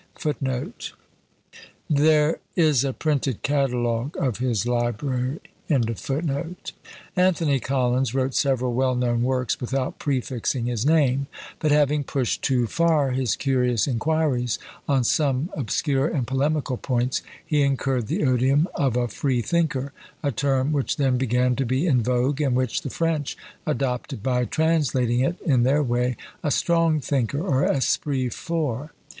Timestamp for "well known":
8.73-9.21